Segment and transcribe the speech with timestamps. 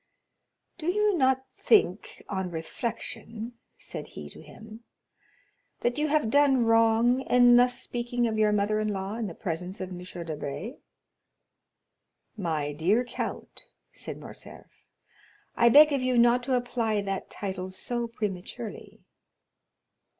[0.79, 4.83] "Do you not think, on reflection," said he to him,
[5.81, 9.35] "that you have done wrong in thus speaking of your mother in law in the
[9.35, 9.99] presence of M.
[10.01, 10.77] Debray?"
[12.35, 14.87] "My dear count," said Morcerf,
[15.55, 19.01] "I beg of you not to apply that title so prematurely."